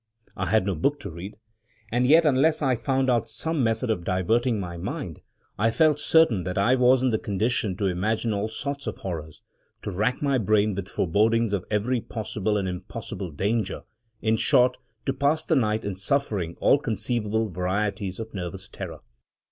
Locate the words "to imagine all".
7.77-8.47